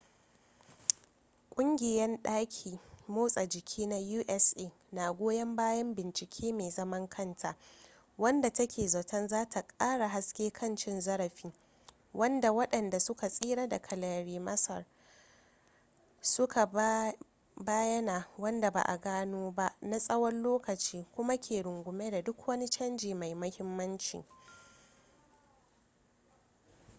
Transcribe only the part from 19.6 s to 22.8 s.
na tsawon lokaci kuma ke rungume da duk wani